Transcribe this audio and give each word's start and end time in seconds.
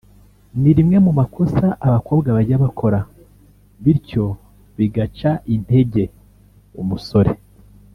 ni 0.61 0.71
rimwe 0.77 0.97
mu 1.05 1.11
makosa 1.19 1.65
abakobwa 1.87 2.27
bajya 2.35 2.57
bakora 2.65 2.99
bityo 3.83 4.25
bigaca 4.77 5.31
intege 5.55 6.03
umusore 6.83 7.31